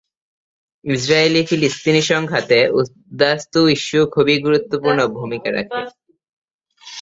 [0.85, 5.81] ইসরায়েলি-ফিলিস্তিনি সংঘাতে উদ্বাস্তু ইস্যু খুবই গুরুত্বপূর্ণ ভূমিকা রাখে।